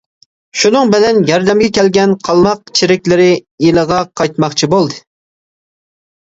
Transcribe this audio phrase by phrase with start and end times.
[0.61, 5.01] شۇنىڭ بىلەن ياردەمگە كەلگەن قالماق چېرىكلىرى ئىلىغا قايتماقچى بولدى.